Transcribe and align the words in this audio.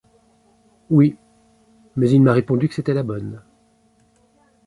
Oui, 0.89 1.15
mais 1.95 2.09
il 2.09 2.21
m’a 2.23 2.33
répondu 2.33 2.67
que 2.67 2.73
c’était 2.73 2.95
la 2.95 3.03
bonne. 3.03 3.43